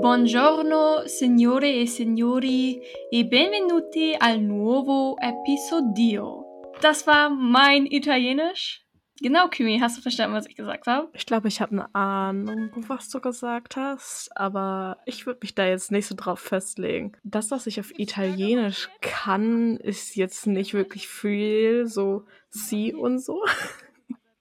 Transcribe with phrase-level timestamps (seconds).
[0.00, 6.70] Buongiorno signore e signori e benvenuti al nuovo episodio.
[6.80, 8.86] Das war mein Italienisch.
[9.20, 11.08] Genau, Kimi, hast du verstanden, was ich gesagt habe?
[11.12, 15.66] Ich glaube, ich habe eine Ahnung, was du gesagt hast, aber ich würde mich da
[15.66, 17.12] jetzt nicht so drauf festlegen.
[17.22, 23.44] Das, was ich auf Italienisch kann, ist jetzt nicht wirklich viel, so sie und so.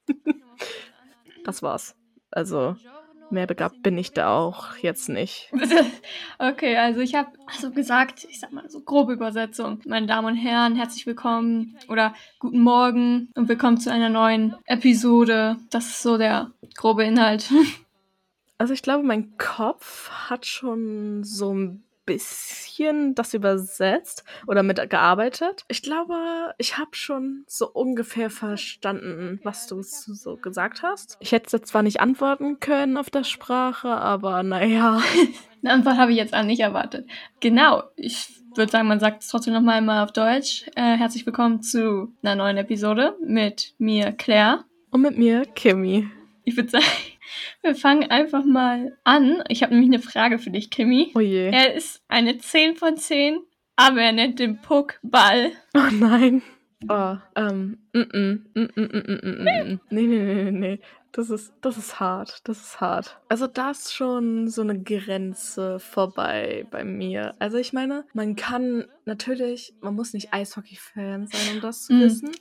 [1.43, 1.95] das war's.
[2.31, 2.75] Also,
[3.31, 5.51] mehr begabt bin ich da auch jetzt nicht.
[6.39, 9.79] okay, also ich habe also gesagt, ich sag mal so grobe Übersetzung.
[9.85, 15.57] Meine Damen und Herren, herzlich willkommen oder guten Morgen und willkommen zu einer neuen Episode.
[15.69, 17.49] Das ist so der grobe Inhalt.
[18.57, 25.63] Also ich glaube, mein Kopf hat schon so ein bisschen das übersetzt oder mitgearbeitet.
[25.67, 31.17] Ich glaube, ich habe schon so ungefähr verstanden, was du so gesagt hast.
[31.19, 35.01] Ich hätte zwar nicht antworten können auf der Sprache, aber naja.
[35.63, 37.07] Eine Antwort habe ich jetzt auch nicht erwartet.
[37.39, 40.65] Genau, ich würde sagen, man sagt es trotzdem nochmal einmal auf Deutsch.
[40.75, 44.65] Äh, herzlich willkommen zu einer neuen Episode mit mir, Claire.
[44.89, 46.09] Und mit mir, Kimmy.
[46.43, 46.83] Ich würde sagen,
[47.61, 49.43] wir fangen einfach mal an.
[49.49, 51.11] Ich habe nämlich eine Frage für dich, Kimi.
[51.15, 51.49] Oh je.
[51.49, 53.39] Er ist eine 10 von 10,
[53.75, 55.51] aber er nennt den Puck Ball.
[55.75, 56.41] Oh nein.
[56.89, 59.79] Oh, ähm, mm, mm, mm, mm, mm, mm, mm.
[59.91, 60.79] Nee, nee, nee, nee.
[61.11, 62.39] Das ist, das ist hart.
[62.45, 63.19] Das ist hart.
[63.27, 67.35] Also da ist schon so eine Grenze vorbei bei mir.
[67.39, 71.99] Also ich meine, man kann natürlich, man muss nicht Eishockey-Fan sein, um das zu mm.
[71.99, 72.31] wissen.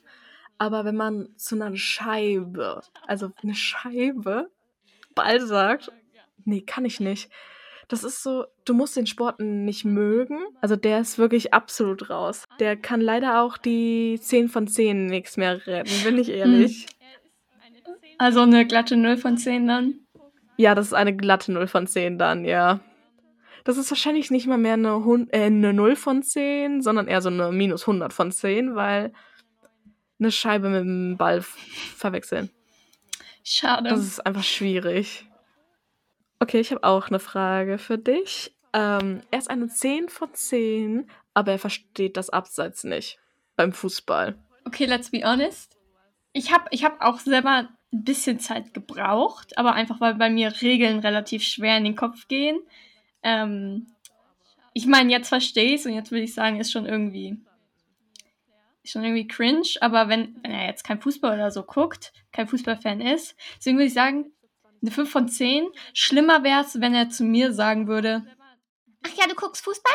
[0.57, 4.51] Aber wenn man zu einer Scheibe, also eine Scheibe,
[5.15, 5.93] Ball sagt,
[6.45, 7.31] nee, kann ich nicht.
[7.89, 10.39] Das ist so, du musst den Sport nicht mögen.
[10.61, 12.45] Also der ist wirklich absolut raus.
[12.61, 16.87] Der kann leider auch die 10 von 10 nichts mehr retten, bin ich ehrlich.
[18.19, 19.95] Also eine glatte 0 von 10 dann?
[20.57, 22.81] Ja, das ist eine glatte 0 von 10 dann, ja.
[23.65, 27.29] Das ist wahrscheinlich nicht mal mehr eine, äh, eine 0 von 10, sondern eher so
[27.29, 29.13] eine minus 100 von 10, weil
[30.19, 32.51] eine Scheibe mit dem Ball verwechseln.
[33.43, 33.89] Schade.
[33.91, 35.27] Das ist einfach schwierig.
[36.39, 38.55] Okay, ich habe auch eine Frage für dich.
[38.73, 43.19] Ähm, er ist eine 10 von 10, aber er versteht das Abseits nicht
[43.57, 44.39] beim Fußball.
[44.65, 45.77] Okay, let's be honest.
[46.33, 50.63] Ich habe ich hab auch selber ein bisschen Zeit gebraucht, aber einfach weil bei mir
[50.63, 52.61] Regeln relativ schwer in den Kopf gehen.
[53.23, 53.89] Ähm,
[54.73, 57.39] ich meine, jetzt verstehe ich es und jetzt würde ich sagen, ist schon irgendwie
[58.85, 63.01] schon irgendwie cringe, aber wenn, wenn er jetzt kein Fußball oder so guckt, kein Fußballfan
[63.01, 64.33] ist, deswegen würde ich sagen,
[64.83, 65.69] eine 5 von 10.
[65.93, 68.25] Schlimmer wäre es, wenn er zu mir sagen würde,
[69.05, 69.95] ach ja, du guckst Fußball?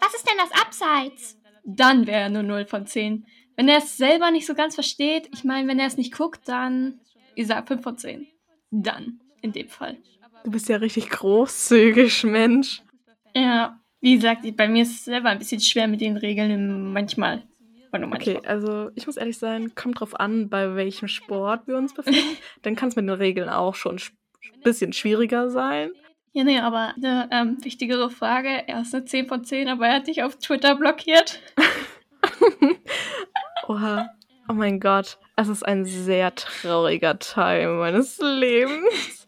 [0.00, 1.38] Was ist denn das Abseits?
[1.64, 3.26] Dann wäre er nur 0 von 10.
[3.56, 6.42] Wenn er es selber nicht so ganz versteht, ich meine, wenn er es nicht guckt,
[6.46, 7.00] dann,
[7.34, 8.26] ich sag 5 von 10.
[8.70, 9.96] Dann, in dem Fall.
[10.44, 12.82] Du bist ja richtig großzügig, Mensch.
[13.34, 17.44] Ja, wie gesagt, bei mir ist es selber ein bisschen schwer mit den Regeln manchmal.
[18.04, 22.20] Okay, also ich muss ehrlich sein, kommt drauf an, bei welchem Sport wir uns befinden.
[22.62, 25.90] Dann kann es mit den Regeln auch schon ein bisschen schwieriger sein.
[26.32, 28.68] Ja, nee, aber eine ähm, wichtigere Frage.
[28.68, 31.40] Er ist eine 10 von 10, aber er hat dich auf Twitter blockiert.
[33.68, 34.10] Oha.
[34.48, 35.18] Oh mein Gott.
[35.34, 39.26] Es ist ein sehr trauriger Teil meines Lebens.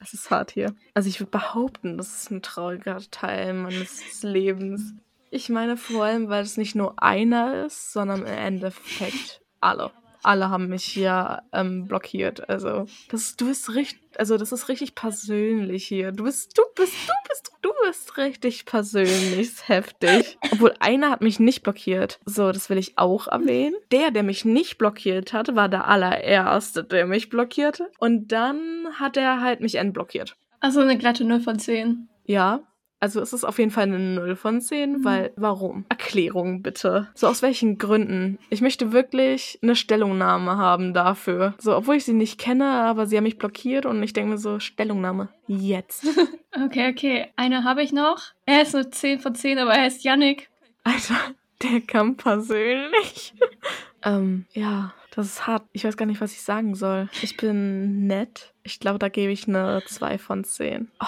[0.00, 0.74] Es ist hart hier.
[0.92, 4.94] Also ich würde behaupten, das ist ein trauriger Teil meines Lebens.
[5.34, 9.90] Ich meine vor allem, weil es nicht nur einer ist, sondern im Endeffekt alle.
[10.22, 12.48] Alle haben mich hier ähm, blockiert.
[12.48, 16.12] Also, das, du bist richtig, also das ist richtig persönlich hier.
[16.12, 20.38] Du bist, du bist, du bist, du bist richtig persönlich, heftig.
[20.52, 22.20] Obwohl einer hat mich nicht blockiert.
[22.24, 23.74] So, das will ich auch erwähnen.
[23.90, 27.90] Der, der mich nicht blockiert hat, war der allererste, der mich blockierte.
[27.98, 30.36] Und dann hat er halt mich entblockiert.
[30.60, 32.08] Also eine glatte 0 von 10.
[32.24, 32.60] Ja,
[33.04, 35.04] also es ist auf jeden Fall eine 0 von 10, mhm.
[35.04, 35.84] weil warum?
[35.90, 37.08] Erklärung bitte.
[37.14, 38.38] So aus welchen Gründen?
[38.48, 41.52] Ich möchte wirklich eine Stellungnahme haben dafür.
[41.58, 44.38] So, obwohl ich sie nicht kenne, aber sie haben mich blockiert und ich denke mir
[44.38, 45.28] so, Stellungnahme.
[45.46, 46.06] Jetzt.
[46.64, 47.26] okay, okay.
[47.36, 48.22] Eine habe ich noch.
[48.46, 50.48] Er ist eine 10 von 10, aber er heißt Yannick.
[50.84, 51.20] Alter,
[51.62, 53.34] der kam persönlich.
[54.02, 54.94] ähm, ja.
[55.14, 55.62] Das ist hart.
[55.72, 57.08] Ich weiß gar nicht, was ich sagen soll.
[57.22, 58.52] Ich bin nett.
[58.64, 60.90] Ich glaube, da gebe ich eine 2 von 10.
[61.00, 61.06] Oh,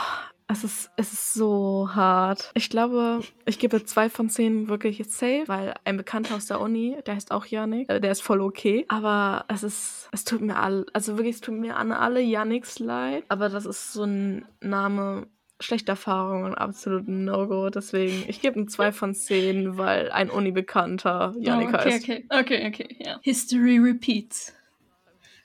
[0.48, 2.52] es ist, es ist so hart.
[2.54, 6.96] Ich glaube, ich gebe zwei von zehn wirklich safe, weil ein Bekannter aus der Uni,
[7.04, 8.84] der heißt auch Yannick, äh, der ist voll okay.
[8.88, 12.78] Aber es ist, es tut mir alle, also wirklich, es tut mir an alle Yannicks
[12.78, 13.24] leid.
[13.28, 15.26] Aber das ist so ein Name,
[15.58, 17.70] schlechte Erfahrungen, absolut No-Go.
[17.70, 22.04] Deswegen, ich gebe ein 2 von 10, weil ein Uni-Bekannter Yannick oh, okay, heißt.
[22.04, 23.18] Okay, okay, okay, ja.
[23.22, 24.52] History repeats.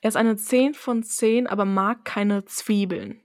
[0.01, 3.19] Er ist eine 10 von 10, aber mag keine Zwiebeln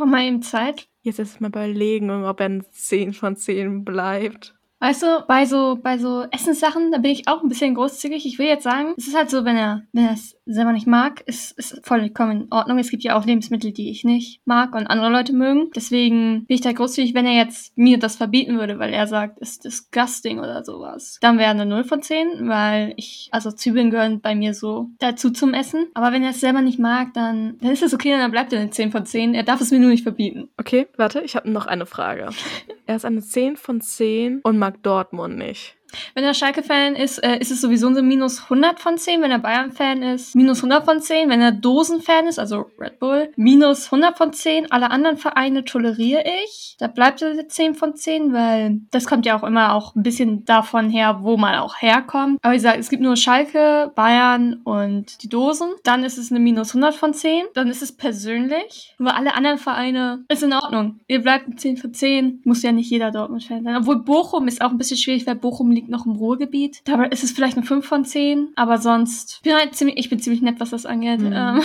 [0.00, 4.54] vor meinem Zeit Jetzt erst mal überlegen, ob er ein 10 von 10 bleibt.
[4.80, 8.24] Weißt du, bei so, bei so Essenssachen, da bin ich auch ein bisschen großzügig.
[8.24, 10.86] Ich will jetzt sagen, es ist halt so, wenn er, wenn er es selber nicht
[10.86, 12.78] mag, ist, ist vollkommen in Ordnung.
[12.78, 15.70] Es gibt ja auch Lebensmittel, die ich nicht mag und andere Leute mögen.
[15.76, 19.38] Deswegen bin ich da großzügig, wenn er jetzt mir das verbieten würde, weil er sagt,
[19.38, 21.18] ist disgusting oder sowas.
[21.20, 25.30] Dann wäre eine 0 von 10, weil ich, also Zwiebeln gehören bei mir so dazu
[25.30, 25.86] zum Essen.
[25.92, 28.60] Aber wenn er es selber nicht mag, dann, dann ist es okay, dann bleibt er
[28.60, 29.34] eine 10 von 10.
[29.34, 30.48] Er darf es mir nur nicht verbieten.
[30.56, 32.30] Okay, warte, ich habe noch eine Frage.
[32.86, 35.76] er ist eine 10 von 10 und mag Dortmund nicht.
[36.14, 39.22] Wenn er Schalke-Fan ist, äh, ist es sowieso so minus 100 von 10.
[39.22, 41.28] Wenn er Bayern-Fan ist, minus 100 von 10.
[41.28, 44.70] Wenn er Dosen-Fan ist, also Red Bull, minus 100 von 10.
[44.70, 46.76] Alle anderen Vereine toleriere ich.
[46.78, 50.44] Da bleibt er 10 von 10, weil das kommt ja auch immer auch ein bisschen
[50.44, 52.38] davon her, wo man auch herkommt.
[52.42, 55.70] Aber wie gesagt, es gibt nur Schalke, Bayern und die Dosen.
[55.84, 57.46] Dann ist es eine minus 100 von 10.
[57.54, 58.94] Dann ist es persönlich.
[58.98, 61.00] Aber alle anderen Vereine ist in Ordnung.
[61.08, 62.42] Ihr bleibt 10 von 10.
[62.44, 63.76] Muss ja nicht jeder Dortmund-Fan sein.
[63.76, 66.82] Obwohl Bochum ist auch ein bisschen schwierig, weil Bochum liegt noch im Ruhrgebiet.
[66.84, 70.20] Da ist es vielleicht eine 5 von 10, aber sonst bin halt ziemlich, ich bin
[70.20, 71.20] ziemlich nett, was das angeht.
[71.20, 71.32] Mhm.
[71.32, 71.60] Ähm.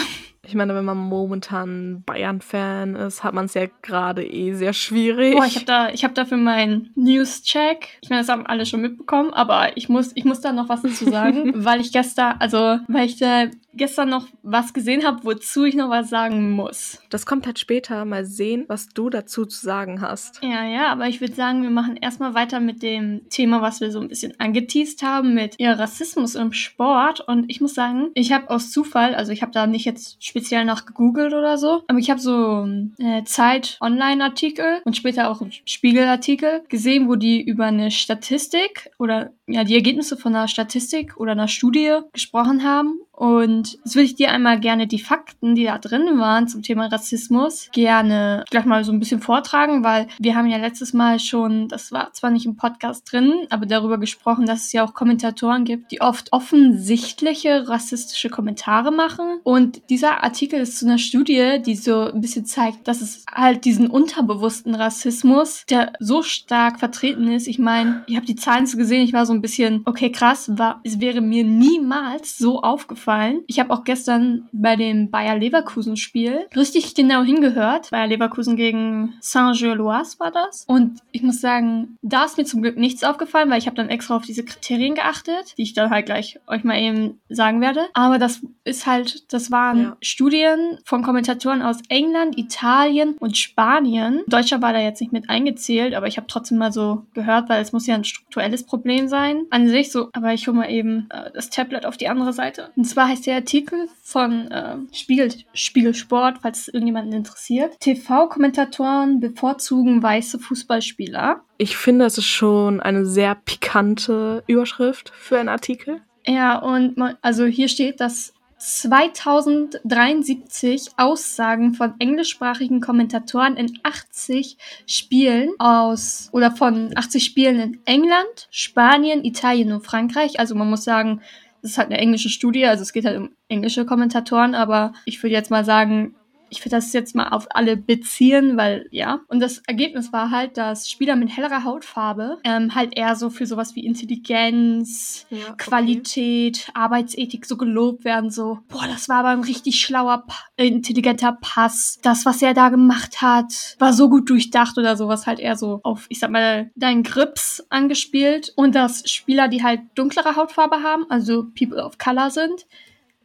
[0.47, 5.35] Ich meine, wenn man momentan Bayern-Fan ist, hat man es ja gerade eh sehr schwierig.
[5.35, 7.99] Boah, ich habe da, ich habe dafür meinen News-Check.
[8.01, 10.81] Ich meine, das haben alle schon mitbekommen, aber ich muss, ich muss da noch was
[10.81, 13.45] dazu sagen, weil ich gestern, also, weil ich da
[13.75, 16.99] gestern noch was gesehen habe, wozu ich noch was sagen muss.
[17.09, 18.05] Das kommt halt später.
[18.05, 20.41] Mal sehen, was du dazu zu sagen hast.
[20.43, 23.91] Ja, ja, aber ich würde sagen, wir machen erstmal weiter mit dem Thema, was wir
[23.91, 27.21] so ein bisschen angeteased haben, mit ja, Rassismus im Sport.
[27.21, 30.65] Und ich muss sagen, ich habe aus Zufall, also ich habe da nicht jetzt speziell
[30.65, 32.67] nach gegoogelt oder so, aber ich habe so
[32.99, 39.75] äh, Zeit-Online-Artikel und später auch Spiegelartikel gesehen, wo die über eine Statistik oder ja, die
[39.75, 44.59] Ergebnisse von einer Statistik oder einer Studie gesprochen haben und jetzt würde ich dir einmal
[44.59, 48.99] gerne die Fakten, die da drin waren zum Thema Rassismus, gerne gleich mal so ein
[48.99, 53.09] bisschen vortragen, weil wir haben ja letztes Mal schon, das war zwar nicht im Podcast
[53.09, 58.91] drin, aber darüber gesprochen, dass es ja auch Kommentatoren gibt, die oft offensichtliche rassistische Kommentare
[58.91, 59.39] machen.
[59.43, 63.63] Und dieser Artikel ist zu einer Studie, die so ein bisschen zeigt, dass es halt
[63.63, 67.47] diesen unterbewussten Rassismus, der so stark vertreten ist.
[67.47, 70.81] Ich meine, ich habe die Zahlen gesehen, ich war so ein bisschen, okay, krass, war,
[70.83, 73.43] es wäre mir niemals so aufgefallen.
[73.47, 77.91] Ich habe auch gestern bei dem Bayer Leverkusen Spiel richtig genau hingehört.
[77.91, 80.65] Bayer Leverkusen gegen Saint-Gilloise war das.
[80.67, 83.89] Und ich muss sagen, da ist mir zum Glück nichts aufgefallen, weil ich habe dann
[83.89, 87.87] extra auf diese Kriterien geachtet, die ich dann halt gleich euch mal eben sagen werde.
[87.93, 89.97] Aber das ist halt, das waren ja.
[90.01, 94.23] Studien von Kommentatoren aus England, Italien und Spanien.
[94.27, 97.61] Deutscher war da jetzt nicht mit eingezählt, aber ich habe trotzdem mal so gehört, weil
[97.61, 100.09] es muss ja ein strukturelles Problem sein an sich so.
[100.13, 102.69] Aber ich hole mal eben äh, das Tablet auf die andere Seite.
[102.75, 107.79] Und zwar heißt der Artikel von äh, Spiegel, Spiegelsport, falls es irgendjemanden interessiert.
[107.79, 111.41] TV-Kommentatoren bevorzugen weiße Fußballspieler.
[111.57, 116.01] Ich finde, das ist schon eine sehr pikante Überschrift für einen Artikel.
[116.27, 124.57] Ja, und man, also hier steht, dass 2073 Aussagen von englischsprachigen Kommentatoren in 80
[124.87, 130.39] Spielen aus oder von 80 Spielen in England, Spanien, Italien und Frankreich.
[130.39, 131.21] Also man muss sagen,
[131.61, 135.21] das ist halt eine englische Studie, also es geht halt um englische Kommentatoren, aber ich
[135.21, 136.15] würde jetzt mal sagen,
[136.55, 139.19] ich würde das jetzt mal auf alle beziehen, weil ja.
[139.27, 143.45] Und das Ergebnis war halt, dass Spieler mit hellerer Hautfarbe ähm, halt eher so für
[143.45, 145.55] sowas wie Intelligenz, ja, okay.
[145.57, 148.29] Qualität, Arbeitsethik so gelobt werden.
[148.29, 151.99] So, boah, das war aber ein richtig schlauer, äh, intelligenter Pass.
[152.01, 155.81] Das, was er da gemacht hat, war so gut durchdacht oder sowas halt eher so
[155.83, 158.53] auf, ich sag mal, deinen Grips angespielt.
[158.55, 162.65] Und dass Spieler, die halt dunklere Hautfarbe haben, also People of Color sind,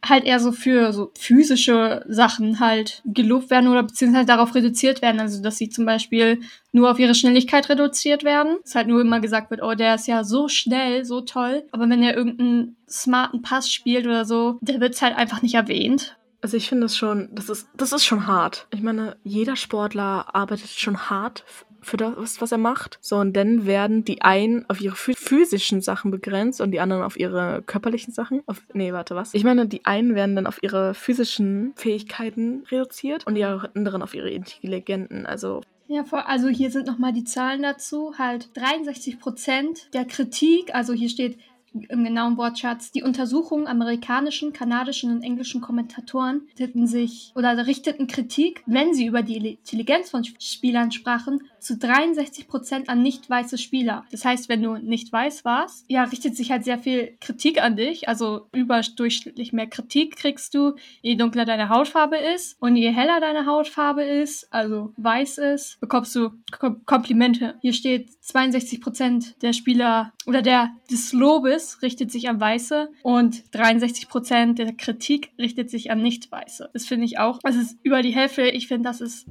[0.03, 5.19] halt eher so für so physische Sachen halt gelobt werden oder beziehungsweise darauf reduziert werden.
[5.19, 6.39] Also, dass sie zum Beispiel
[6.71, 8.57] nur auf ihre Schnelligkeit reduziert werden.
[8.63, 11.63] Dass halt nur immer gesagt wird, oh, der ist ja so schnell, so toll.
[11.71, 16.17] Aber wenn er irgendeinen smarten Pass spielt oder so, der wird's halt einfach nicht erwähnt.
[16.41, 18.67] Also ich finde das schon, das ist, das ist schon hart.
[18.73, 21.45] Ich meine, jeder Sportler arbeitet schon hart
[21.81, 22.99] für das, was er macht.
[23.01, 27.19] So, und dann werden die einen auf ihre physischen Sachen begrenzt und die anderen auf
[27.19, 28.41] ihre körperlichen Sachen.
[28.45, 29.33] Auf, nee, warte, was?
[29.33, 34.13] Ich meine, die einen werden dann auf ihre physischen Fähigkeiten reduziert und die anderen auf
[34.13, 35.25] ihre intelligenten.
[35.25, 38.13] Also ja, also hier sind nochmal die Zahlen dazu.
[38.17, 41.37] Halt 63 Prozent der Kritik, also hier steht
[41.73, 48.63] im genauen Wortschatz, die Untersuchungen amerikanischen, kanadischen und englischen Kommentatoren richteten sich oder richteten Kritik,
[48.65, 54.05] wenn sie über die Intelligenz von Spielern sprachen, zu 63 Prozent an nicht weiße Spieler.
[54.11, 57.75] Das heißt, wenn du nicht weiß warst, ja, richtet sich halt sehr viel Kritik an
[57.75, 63.19] dich, also überdurchschnittlich mehr Kritik kriegst du, je dunkler deine Hautfarbe ist und je heller
[63.19, 67.55] deine Hautfarbe ist, also weiß ist, bekommst du Kom Komplimente.
[67.61, 73.43] Hier steht 62 Prozent der Spieler oder der des Lobes richtet sich an Weiße und
[73.53, 76.69] 63 Prozent der Kritik richtet sich an Nicht-Weiße.
[76.73, 77.39] Das finde ich auch.
[77.43, 78.43] Das ist über die Hälfte.
[78.43, 79.27] Ich finde, das ist,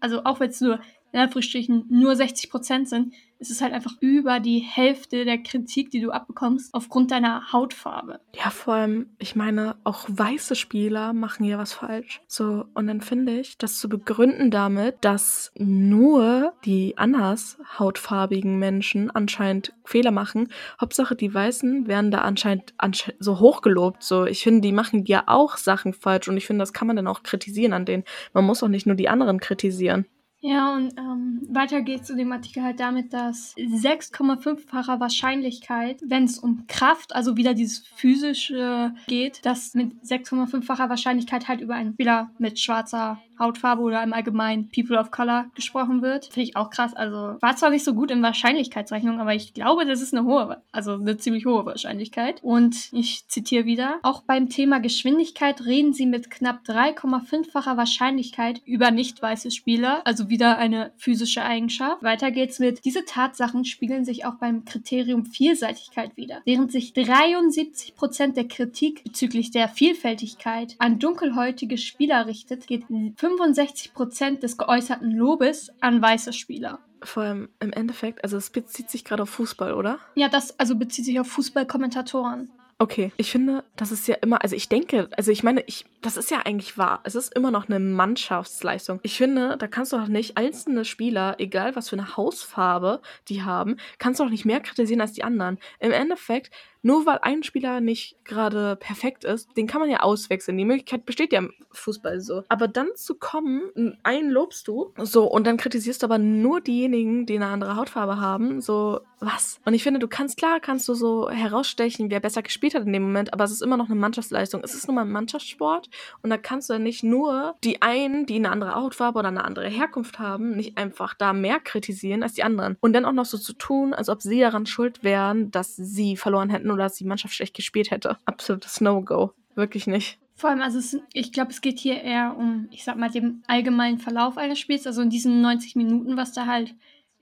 [0.00, 0.80] also auch wenn es nur
[1.12, 5.90] in Anführungsstrichen nur 60 Prozent sind, ist es halt einfach über die Hälfte der Kritik,
[5.90, 8.20] die du abbekommst, aufgrund deiner Hautfarbe.
[8.36, 12.22] Ja, vor allem, ich meine, auch weiße Spieler machen ja was falsch.
[12.28, 19.10] So, und dann finde ich, das zu begründen damit, dass nur die anders hautfarbigen Menschen
[19.10, 20.48] anscheinend Fehler machen.
[20.80, 24.04] Hauptsache, die Weißen werden da anscheinend, anscheinend so hochgelobt.
[24.04, 26.94] So, ich finde, die machen ja auch Sachen falsch und ich finde, das kann man
[26.94, 28.04] dann auch kritisieren an denen.
[28.32, 30.06] Man muss auch nicht nur die anderen kritisieren.
[30.44, 36.40] Ja, und ähm, weiter geht's zu dem Artikel halt damit, dass 6,5-facher Wahrscheinlichkeit, wenn es
[36.40, 42.32] um Kraft, also wieder dieses physische geht, dass mit 6,5-facher Wahrscheinlichkeit halt über einen Spieler
[42.38, 46.26] mit schwarzer Hautfarbe oder im Allgemeinen People of Color gesprochen wird.
[46.26, 46.94] Finde ich auch krass.
[46.94, 50.62] Also war zwar nicht so gut in Wahrscheinlichkeitsrechnung, aber ich glaube, das ist eine hohe,
[50.72, 52.42] also eine ziemlich hohe Wahrscheinlichkeit.
[52.42, 58.90] Und ich zitiere wieder, auch beim Thema Geschwindigkeit reden sie mit knapp 3,5-facher Wahrscheinlichkeit über
[58.90, 62.02] nicht weiße Spieler, also wieder eine physische Eigenschaft.
[62.02, 66.42] Weiter geht's mit, diese Tatsachen spiegeln sich auch beim Kriterium Vielseitigkeit wieder.
[66.44, 72.90] Während sich 73 Prozent der Kritik bezüglich der Vielfältigkeit an dunkelhäutige Spieler richtet, geht
[73.36, 76.80] 65 Prozent des geäußerten Lobes an weiße Spieler.
[77.02, 79.98] Vor allem im Endeffekt, also es bezieht sich gerade auf Fußball, oder?
[80.14, 82.50] Ja, das also bezieht sich auf Fußballkommentatoren.
[82.78, 86.16] Okay, ich finde, das ist ja immer, also ich denke, also ich meine, ich, das
[86.16, 87.00] ist ja eigentlich wahr.
[87.04, 89.00] Es ist immer noch eine Mannschaftsleistung.
[89.02, 93.42] Ich finde, da kannst du doch nicht einzelne Spieler, egal was für eine Hausfarbe die
[93.42, 95.58] haben, kannst du doch nicht mehr kritisieren als die anderen.
[95.78, 96.50] Im Endeffekt
[96.82, 100.58] nur weil ein Spieler nicht gerade perfekt ist, den kann man ja auswechseln.
[100.58, 102.42] Die Möglichkeit besteht ja im Fußball so.
[102.48, 107.24] Aber dann zu kommen, einen lobst du, so, und dann kritisierst du aber nur diejenigen,
[107.24, 109.60] die eine andere Hautfarbe haben, so, was?
[109.64, 112.92] Und ich finde, du kannst, klar, kannst du so herausstechen, wer besser gespielt hat in
[112.92, 114.62] dem Moment, aber es ist immer noch eine Mannschaftsleistung.
[114.64, 115.88] Es ist nun mal ein Mannschaftssport
[116.22, 119.44] und da kannst du ja nicht nur die einen, die eine andere Hautfarbe oder eine
[119.44, 122.76] andere Herkunft haben, nicht einfach da mehr kritisieren als die anderen.
[122.80, 126.16] Und dann auch noch so zu tun, als ob sie daran schuld wären, dass sie
[126.16, 128.18] verloren hätten oder dass die Mannschaft schlecht gespielt hätte.
[128.24, 129.32] Absolutes No-Go.
[129.54, 130.18] Wirklich nicht.
[130.34, 133.42] Vor allem, also es, ich glaube, es geht hier eher um, ich sag mal, den
[133.46, 136.74] allgemeinen Verlauf eines Spiels, also in diesen 90 Minuten, was da halt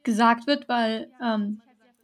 [0.04, 1.60] gesagt wird, weil ähm,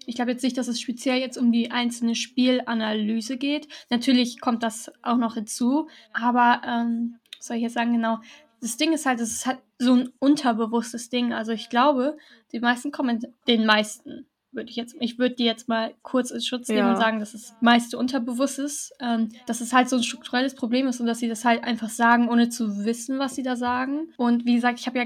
[0.07, 3.69] ich glaube jetzt nicht, dass es speziell jetzt um die einzelne Spielanalyse geht.
[3.91, 8.19] Natürlich kommt das auch noch hinzu, aber ähm, soll ich jetzt sagen, genau,
[8.61, 11.33] das Ding ist halt, es ist halt so ein unterbewusstes Ding.
[11.33, 12.17] Also ich glaube,
[12.53, 16.41] die meisten kommen, den meisten, würde ich jetzt, ich würde die jetzt mal kurz in
[16.41, 16.91] Schutz nehmen ja.
[16.91, 20.87] und sagen, dass es meiste unterbewusst ist, ähm, dass es halt so ein strukturelles Problem
[20.87, 24.13] ist und dass sie das halt einfach sagen, ohne zu wissen, was sie da sagen.
[24.17, 25.05] Und wie gesagt, ich habe ja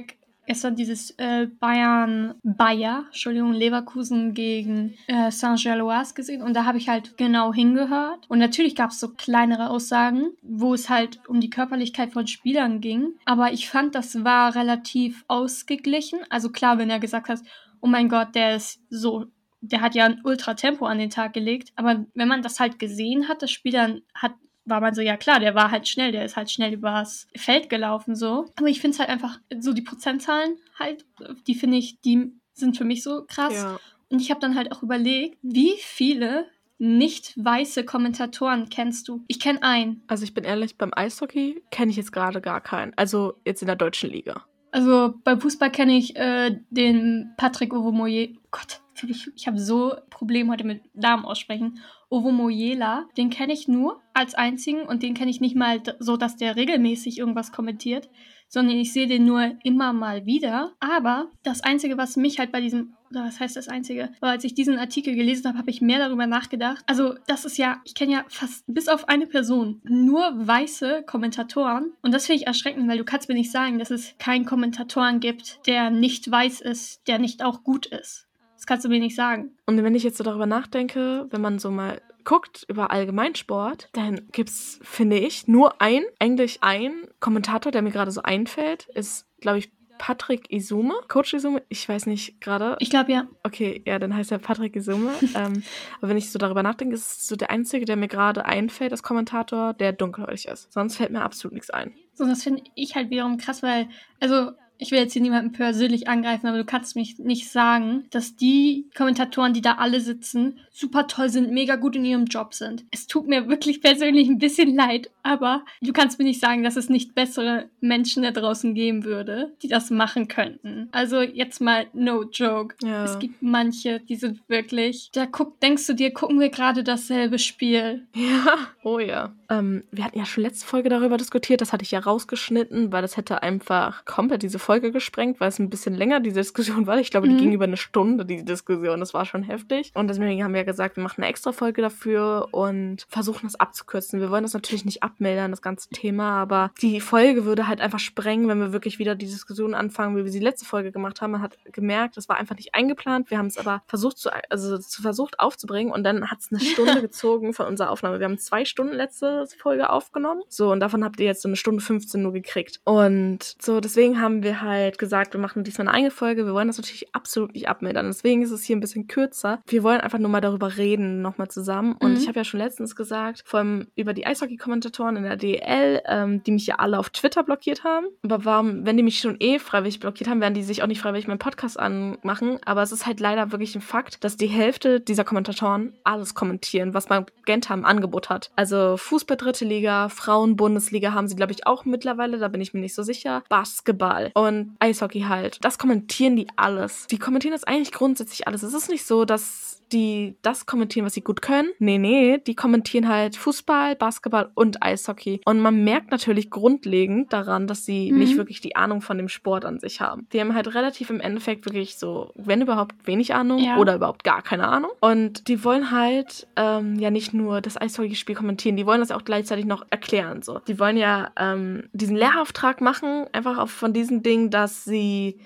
[0.50, 6.88] gestern dieses äh, Bayern Bayer, Entschuldigung, Leverkusen gegen äh, Saint-Gilloise gesehen und da habe ich
[6.88, 8.28] halt genau hingehört.
[8.28, 12.80] Und natürlich gab es so kleinere Aussagen, wo es halt um die Körperlichkeit von Spielern
[12.80, 13.12] ging.
[13.26, 16.18] Aber ich fand, das war relativ ausgeglichen.
[16.30, 17.38] Also klar, wenn er gesagt hat,
[17.80, 19.26] oh mein Gott, der ist so
[19.62, 21.70] der hat ja ein Ultra-Tempo an den Tag gelegt.
[21.76, 24.32] Aber wenn man das halt gesehen hat, das Spiel dann hat,
[24.70, 27.68] war man so, ja klar, der war halt schnell, der ist halt schnell übers Feld
[27.68, 28.46] gelaufen, so.
[28.56, 31.04] Aber ich finde es halt einfach, so die Prozentzahlen halt,
[31.46, 33.54] die finde ich, die sind für mich so krass.
[33.54, 33.78] Ja.
[34.08, 36.46] Und ich habe dann halt auch überlegt, wie viele
[36.78, 39.22] nicht weiße Kommentatoren kennst du?
[39.28, 40.02] Ich kenne einen.
[40.06, 42.92] Also ich bin ehrlich, beim Eishockey kenne ich jetzt gerade gar keinen.
[42.96, 44.46] Also jetzt in der deutschen Liga.
[44.72, 48.38] Also beim Fußball kenne ich äh, den Patrick Ovomoye.
[48.50, 51.80] Gott, ich, ich habe so Probleme heute mit Namen aussprechen.
[52.10, 56.36] Ovomoyela, den kenne ich nur als einzigen und den kenne ich nicht mal so, dass
[56.36, 58.10] der regelmäßig irgendwas kommentiert,
[58.48, 60.72] sondern ich sehe den nur immer mal wieder.
[60.80, 64.42] Aber das Einzige, was mich halt bei diesem, oder was heißt das Einzige, aber als
[64.42, 66.82] ich diesen Artikel gelesen habe, habe ich mehr darüber nachgedacht.
[66.86, 71.92] Also das ist ja, ich kenne ja fast bis auf eine Person nur weiße Kommentatoren
[72.02, 75.20] und das finde ich erschreckend, weil du kannst mir nicht sagen, dass es keinen Kommentatoren
[75.20, 78.29] gibt, der nicht weiß ist, der nicht auch gut ist.
[78.60, 79.56] Das kannst du mir nicht sagen.
[79.64, 84.28] Und wenn ich jetzt so darüber nachdenke, wenn man so mal guckt über Allgemeinsport, dann
[84.32, 89.26] gibt es, finde ich, nur ein, eigentlich ein Kommentator, der mir gerade so einfällt, ist,
[89.40, 90.92] glaube ich, Patrick Isume.
[91.08, 91.62] Coach Isume?
[91.70, 92.76] Ich weiß nicht gerade.
[92.80, 93.28] Ich glaube ja.
[93.44, 95.10] Okay, ja, dann heißt er Patrick Isume.
[95.34, 95.62] ähm,
[95.96, 98.92] aber wenn ich so darüber nachdenke, ist es so der einzige, der mir gerade einfällt
[98.92, 100.70] als Kommentator, der dunkelhäutig ist.
[100.70, 101.94] Sonst fällt mir absolut nichts ein.
[102.12, 103.88] So, das finde ich halt wiederum krass, weil,
[104.20, 108.34] also ich will jetzt hier niemanden persönlich angreifen, aber du kannst mich nicht sagen, dass
[108.34, 112.84] die Kommentatoren, die da alle sitzen, super toll sind, mega gut in ihrem Job sind.
[112.90, 116.76] Es tut mir wirklich persönlich ein bisschen leid, aber du kannst mir nicht sagen, dass
[116.76, 120.88] es nicht bessere Menschen da draußen geben würde, die das machen könnten.
[120.92, 122.74] Also jetzt mal no joke.
[122.82, 123.04] Ja.
[123.04, 127.38] Es gibt manche, die sind wirklich, da guck, denkst du dir, gucken wir gerade dasselbe
[127.38, 128.06] Spiel.
[128.14, 129.34] Ja, oh ja.
[129.50, 133.02] Ähm, wir hatten ja schon letzte Folge darüber diskutiert, das hatte ich ja rausgeschnitten, weil
[133.02, 136.98] das hätte einfach komplett diese Folge gesprengt, weil es ein bisschen länger die Diskussion war.
[136.98, 137.38] Ich glaube, die Mhm.
[137.38, 139.00] ging über eine Stunde, die Diskussion.
[139.00, 139.90] Das war schon heftig.
[139.94, 144.20] Und deswegen haben wir gesagt, wir machen eine extra Folge dafür und versuchen das abzukürzen.
[144.20, 147.98] Wir wollen das natürlich nicht abmildern, das ganze Thema, aber die Folge würde halt einfach
[147.98, 151.32] sprengen, wenn wir wirklich wieder die Diskussion anfangen, wie wir sie letzte Folge gemacht haben.
[151.32, 153.30] Man hat gemerkt, das war einfach nicht eingeplant.
[153.30, 156.60] Wir haben es aber versucht zu, also zu versucht aufzubringen und dann hat es eine
[156.60, 158.18] Stunde gezogen von unserer Aufnahme.
[158.20, 160.42] Wir haben zwei Stunden letzte Folge aufgenommen.
[160.48, 162.80] So, und davon habt ihr jetzt so eine Stunde 15 nur gekriegt.
[162.84, 166.46] Und so, deswegen haben wir halt gesagt, wir machen diesmal eine eigene Folge.
[166.46, 168.06] Wir wollen das natürlich absolut nicht abmildern.
[168.06, 169.60] Deswegen ist es hier ein bisschen kürzer.
[169.66, 171.96] Wir wollen einfach nur mal darüber reden, nochmal zusammen.
[172.00, 172.16] Und Mhm.
[172.18, 176.42] ich habe ja schon letztens gesagt, vor allem über die Eishockey-Kommentatoren in der DL, ähm,
[176.44, 178.06] die mich ja alle auf Twitter blockiert haben.
[178.24, 181.00] Aber warum, wenn die mich schon eh freiwillig blockiert haben, werden die sich auch nicht
[181.00, 182.58] freiwillig meinen Podcast anmachen.
[182.64, 186.94] Aber es ist halt leider wirklich ein Fakt, dass die Hälfte dieser Kommentatoren alles kommentieren,
[186.94, 188.50] was Magenta im Angebot hat.
[188.56, 192.80] Also Fußball dritte Liga, Frauen-Bundesliga haben sie, glaube ich, auch mittlerweile, da bin ich mir
[192.80, 193.42] nicht so sicher.
[193.48, 195.58] Basketball und Eishockey halt.
[195.62, 197.06] Das kommentieren die alles.
[197.08, 198.62] Die kommentieren das eigentlich grundsätzlich alles.
[198.62, 201.68] Es ist nicht so, dass die das kommentieren, was sie gut können.
[201.78, 205.40] Nee, nee, die kommentieren halt Fußball, Basketball und Eishockey.
[205.44, 208.18] Und man merkt natürlich grundlegend daran, dass sie Mhm.
[208.18, 210.26] nicht wirklich die Ahnung von dem Sport an sich haben.
[210.32, 213.76] Die haben halt relativ im Endeffekt wirklich so, wenn überhaupt, wenig Ahnung Ja.
[213.78, 214.90] oder überhaupt gar keine Ahnung.
[215.00, 219.24] Und die wollen halt ähm, ja nicht nur das Eishockeyspiel kommentieren, die wollen das auch
[219.24, 220.42] gleichzeitig noch erklären.
[220.42, 220.60] So.
[220.68, 225.38] Die wollen ja ähm, diesen Lehrauftrag machen, einfach auch von diesen Dingen, dass sie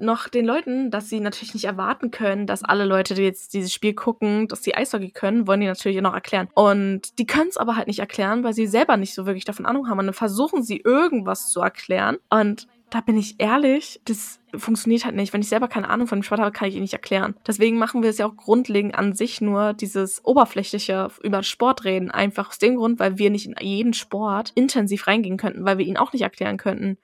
[0.00, 3.72] noch den Leuten, dass sie natürlich nicht erwarten können, dass alle Leute, die jetzt dieses
[3.72, 6.48] Spiel gucken, dass sie Eishockey können, wollen die natürlich noch erklären.
[6.54, 9.66] Und die können es aber halt nicht erklären, weil sie selber nicht so wirklich davon
[9.66, 9.98] Ahnung haben.
[9.98, 12.18] Und dann versuchen sie irgendwas zu erklären.
[12.30, 15.32] Und da bin ich ehrlich, das funktioniert halt nicht.
[15.32, 17.36] Wenn ich selber keine Ahnung von dem Sport habe, kann ich ihn nicht erklären.
[17.46, 22.10] Deswegen machen wir es ja auch grundlegend an sich nur dieses oberflächliche über Sport reden.
[22.10, 25.86] Einfach aus dem Grund, weil wir nicht in jeden Sport intensiv reingehen könnten, weil wir
[25.86, 26.98] ihn auch nicht erklären könnten.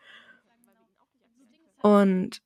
[1.81, 2.43] Und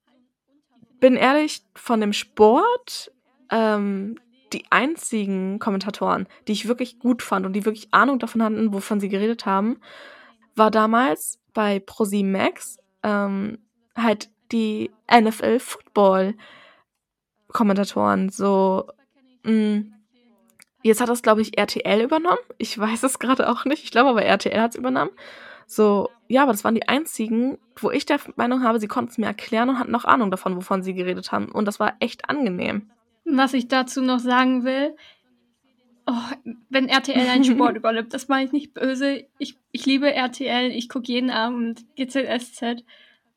[1.00, 3.12] bin ehrlich, von dem Sport,
[3.50, 4.16] ähm,
[4.52, 9.00] die einzigen Kommentatoren, die ich wirklich gut fand und die wirklich Ahnung davon hatten, wovon
[9.00, 9.80] sie geredet haben,
[10.56, 13.58] war damals bei ProSieben Max ähm,
[13.96, 16.34] halt die NFL Football
[17.48, 18.28] Kommentatoren.
[18.28, 18.88] So,
[19.44, 19.82] mh,
[20.82, 22.38] jetzt hat das glaube ich RTL übernommen.
[22.58, 23.84] Ich weiß es gerade auch nicht.
[23.84, 25.10] Ich glaube aber RTL hat es übernommen.
[25.66, 29.18] So, ja, aber das waren die einzigen, wo ich der Meinung habe, sie konnten es
[29.18, 31.50] mir erklären und hatten noch Ahnung davon, wovon sie geredet haben.
[31.50, 32.90] Und das war echt angenehm.
[33.24, 34.94] Was ich dazu noch sagen will,
[36.06, 36.12] oh,
[36.68, 39.26] wenn RTL einen Sport übernimmt, das meine ich nicht böse.
[39.38, 42.84] Ich, ich liebe RTL, ich gucke jeden Abend GZSZ.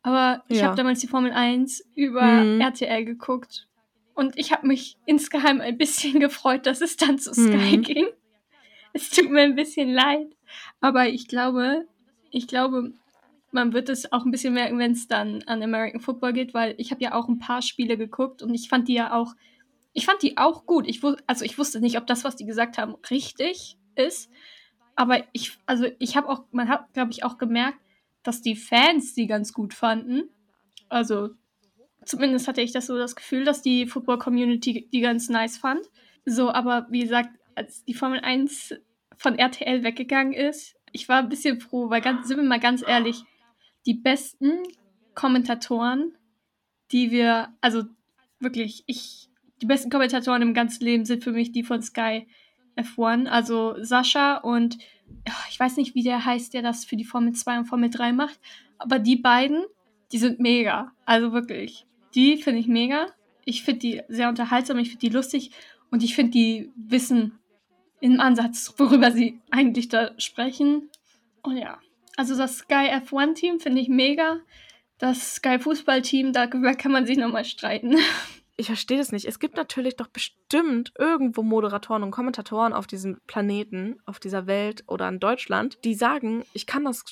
[0.02, 0.68] Aber ich Ja.
[0.68, 2.62] habe damals die Formel 1 über Mhm.
[2.62, 3.68] RTL geguckt.
[4.16, 7.82] Und ich habe mich insgeheim ein bisschen gefreut, dass es dann zu Sky Mhm.
[7.84, 8.06] ging.
[8.94, 10.28] Es tut mir ein bisschen leid.
[10.82, 11.88] Aber ich glaube,
[12.34, 12.92] ich glaube,
[13.52, 16.74] man wird es auch ein bisschen merken, wenn es dann an American Football geht, weil
[16.80, 19.36] ich habe ja auch ein paar Spiele geguckt und ich fand die ja auch,
[19.94, 20.88] ich fand die auch gut.
[20.88, 24.32] Ich also ich wusste nicht, ob das, was die gesagt haben, richtig ist.
[24.96, 27.78] Aber ich, also ich habe auch, man hat, glaube ich, auch gemerkt,
[28.24, 30.30] dass die Fans die ganz gut fanden.
[30.90, 31.30] Also
[32.06, 35.86] zumindest hatte ich das so das Gefühl, dass die Football-Community die ganz nice fand.
[36.26, 38.74] So, aber wie gesagt, als die Formel 1
[39.18, 42.84] von RTL weggegangen ist, ich war ein bisschen froh, weil ganz, sind wir mal ganz
[42.88, 43.24] ehrlich,
[43.86, 44.64] die besten
[45.16, 46.16] Kommentatoren,
[46.92, 47.84] die wir, also
[48.40, 49.30] wirklich, ich,
[49.62, 52.28] die besten Kommentatoren im ganzen Leben sind für mich die von Sky
[52.78, 54.78] F1, also Sascha und
[55.50, 58.14] ich weiß nicht, wie der heißt, der das für die Formel 2 und Formel 3
[58.14, 58.40] macht,
[58.78, 59.64] aber die beiden,
[60.12, 63.08] die sind mega, also wirklich, die finde ich mega.
[63.46, 65.52] Ich finde die sehr unterhaltsam, ich finde die lustig
[65.92, 67.40] und ich finde, die wissen
[68.04, 70.90] im Ansatz, worüber sie eigentlich da sprechen.
[71.42, 71.80] Und ja,
[72.18, 74.40] also das Sky F1-Team finde ich mega.
[74.98, 77.98] Das Sky Fußball-Team, darüber kann man sich nochmal streiten.
[78.56, 79.26] Ich verstehe das nicht.
[79.26, 84.84] Es gibt natürlich doch bestimmt irgendwo Moderatoren und Kommentatoren auf diesem Planeten, auf dieser Welt
[84.86, 87.04] oder in Deutschland, die sagen, ich kann das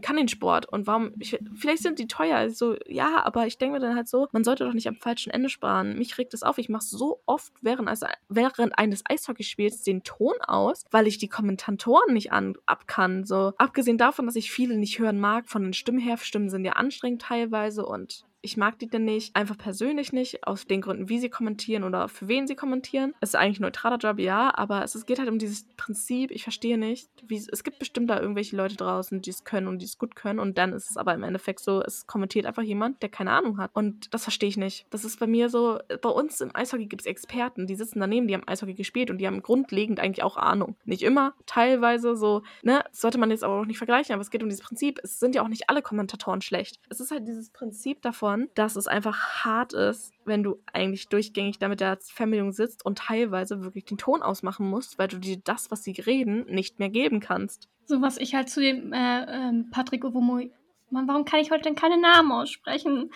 [0.00, 2.50] kann den Sport und warum, ich, vielleicht sind die teuer.
[2.50, 5.30] So, ja, aber ich denke mir dann halt so, man sollte doch nicht am falschen
[5.30, 5.96] Ende sparen.
[5.98, 10.34] Mich regt es auf, ich mache so oft während, also während eines Eishockeyspiels den Ton
[10.46, 13.24] aus, weil ich die Kommentatoren nicht an, ab kann.
[13.24, 16.64] So, abgesehen davon, dass ich viele nicht hören mag, von den Stimmen her, Stimmen sind
[16.64, 21.10] ja anstrengend teilweise und ich mag die denn nicht, einfach persönlich nicht, aus den Gründen,
[21.10, 23.12] wie sie kommentieren oder für wen sie kommentieren.
[23.20, 26.44] Es ist eigentlich ein neutraler Job, ja, aber es, geht halt um dieses Prinzip, ich
[26.44, 29.84] verstehe nicht, wie es gibt bestimmt da irgendwelche Leute draußen, die es können und die
[29.84, 33.02] es gut können und dann ist es aber im Endeffekt so, es kommentiert einfach jemand,
[33.02, 34.86] der keine Ahnung hat und das verstehe ich nicht.
[34.88, 38.28] Das ist bei mir so, bei uns im Eishockey gibt es Experten, die sitzen daneben,
[38.28, 40.76] die haben Eishockey gespielt und die haben grundlegend eigentlich auch Ahnung.
[40.86, 44.42] Nicht immer, teilweise so, ne, sollte man jetzt aber auch nicht vergleichen, aber es geht
[44.42, 46.80] um dieses Prinzip, es sind ja auch nicht alle Kommentatoren schlecht.
[46.88, 51.08] Es ist halt dieses Prinzip davon, davon, dass es einfach hart ist, wenn du eigentlich
[51.08, 55.38] durchgängig damit der Fernbedienung sitzt und teilweise wirklich den Ton ausmachen musst, weil du dir
[55.42, 57.68] das, was sie reden, nicht mehr geben kannst.
[57.86, 60.50] So was ich halt zu dem äh, äh, Patrick Ovomoy.
[60.90, 63.10] Mann, warum kann ich heute denn keine Namen aussprechen?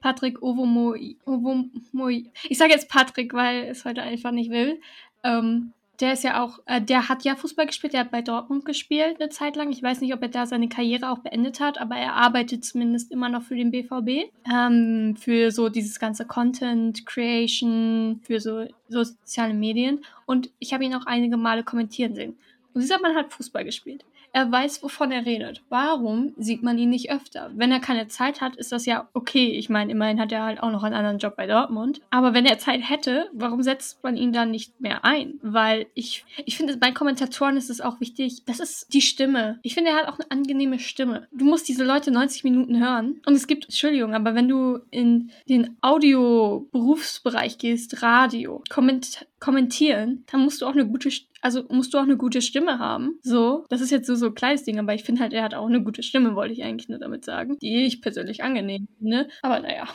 [0.00, 1.16] Patrick Ovomoy.
[1.24, 2.30] Ovomoy.
[2.48, 4.80] Ich sage jetzt Patrick, weil es heute einfach nicht will.
[5.22, 8.64] Ähm, der ist ja auch, äh, der hat ja Fußball gespielt, der hat bei Dortmund
[8.64, 9.70] gespielt eine Zeit lang.
[9.70, 13.12] Ich weiß nicht, ob er da seine Karriere auch beendet hat, aber er arbeitet zumindest
[13.12, 14.32] immer noch für den BVB.
[14.52, 20.04] Ähm, für so dieses ganze Content Creation, für so, so soziale Medien.
[20.26, 22.36] Und ich habe ihn auch einige Male kommentieren sehen.
[22.74, 24.04] Und dieser Mann hat Fußball gespielt.
[24.32, 25.62] Er weiß, wovon er redet.
[25.68, 27.50] Warum sieht man ihn nicht öfter?
[27.54, 29.50] Wenn er keine Zeit hat, ist das ja okay.
[29.50, 32.00] Ich meine, immerhin hat er halt auch noch einen anderen Job bei Dortmund.
[32.10, 35.34] Aber wenn er Zeit hätte, warum setzt man ihn dann nicht mehr ein?
[35.42, 39.58] Weil ich, ich finde, bei Kommentatoren ist es auch wichtig, das ist die Stimme.
[39.62, 41.28] Ich finde, er hat auch eine angenehme Stimme.
[41.30, 43.20] Du musst diese Leute 90 Minuten hören.
[43.26, 50.40] Und es gibt, Entschuldigung, aber wenn du in den Audio-Berufsbereich gehst, Radio, komment kommentieren, dann
[50.42, 51.10] musst du auch eine gute
[51.42, 53.18] also musst du auch eine gute Stimme haben.
[53.22, 55.54] So, das ist jetzt so so ein kleines Ding, aber ich finde halt, er hat
[55.54, 59.28] auch eine gute Stimme, wollte ich eigentlich nur damit sagen, die ich persönlich angenehm finde.
[59.42, 59.88] Aber naja.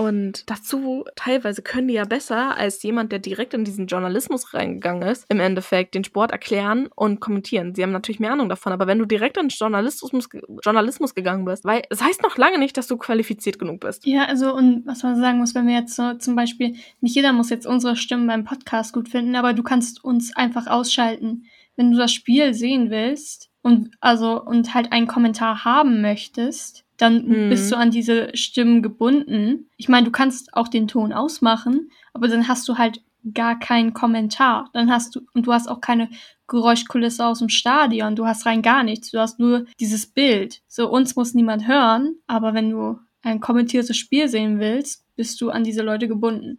[0.00, 5.06] Und dazu, teilweise können die ja besser als jemand, der direkt in diesen Journalismus reingegangen
[5.06, 7.74] ist, im Endeffekt den Sport erklären und kommentieren.
[7.74, 10.30] Sie haben natürlich mehr Ahnung davon, aber wenn du direkt in Journalismus,
[10.64, 14.06] Journalismus gegangen bist, weil es das heißt noch lange nicht, dass du qualifiziert genug bist.
[14.06, 17.34] Ja, also und was man sagen muss, wenn wir jetzt so zum Beispiel, nicht jeder
[17.34, 21.44] muss jetzt unsere Stimmen beim Podcast gut finden, aber du kannst uns einfach ausschalten.
[21.76, 27.26] Wenn du das Spiel sehen willst und also und halt einen Kommentar haben möchtest, dann
[27.26, 27.48] mhm.
[27.48, 29.70] bist du an diese Stimmen gebunden.
[29.76, 33.02] Ich meine, du kannst auch den Ton ausmachen, aber dann hast du halt
[33.34, 34.70] gar keinen Kommentar.
[34.72, 36.08] Dann hast du, und du hast auch keine
[36.46, 38.16] Geräuschkulisse aus dem Stadion.
[38.16, 39.10] Du hast rein gar nichts.
[39.10, 40.62] Du hast nur dieses Bild.
[40.68, 45.50] So, uns muss niemand hören, aber wenn du ein kommentiertes Spiel sehen willst, bist du
[45.50, 46.58] an diese Leute gebunden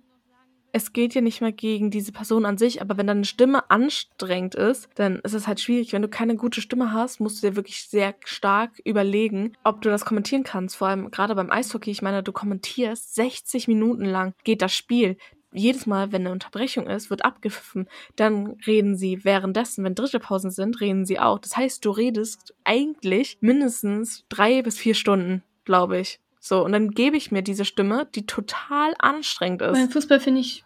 [0.73, 4.55] es geht ja nicht mehr gegen diese Person an sich, aber wenn deine Stimme anstrengend
[4.55, 5.93] ist, dann ist es halt schwierig.
[5.93, 9.89] Wenn du keine gute Stimme hast, musst du dir wirklich sehr stark überlegen, ob du
[9.89, 10.75] das kommentieren kannst.
[10.75, 15.17] Vor allem gerade beim Eishockey, ich meine, du kommentierst 60 Minuten lang geht das Spiel.
[15.53, 17.89] Jedes Mal, wenn eine Unterbrechung ist, wird abgepfiffen.
[18.15, 21.39] Dann reden sie währenddessen, wenn dritte Pausen sind, reden sie auch.
[21.39, 26.20] Das heißt, du redest eigentlich mindestens drei bis vier Stunden, glaube ich.
[26.43, 29.73] So, und dann gebe ich mir diese Stimme, die total anstrengend ist.
[29.73, 30.63] Beim Fußball finde ich,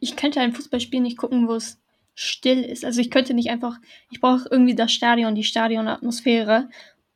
[0.00, 1.78] ich könnte ein Fußballspiel nicht gucken, wo es
[2.14, 2.82] still ist.
[2.82, 3.76] Also ich könnte nicht einfach,
[4.10, 6.70] ich brauche irgendwie das Stadion, die Stadionatmosphäre.